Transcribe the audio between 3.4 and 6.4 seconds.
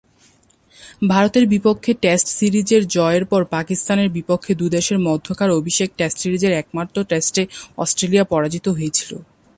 পাকিস্তানের বিপক্ষে দু’দেশের মধ্যকার অভিষেক টেস্ট